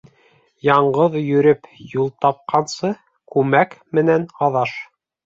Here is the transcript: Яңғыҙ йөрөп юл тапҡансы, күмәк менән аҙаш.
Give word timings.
Яңғыҙ 0.67 1.17
йөрөп 1.17 1.67
юл 1.91 2.09
тапҡансы, 2.25 2.91
күмәк 3.35 3.77
менән 3.99 4.25
аҙаш. 4.47 4.73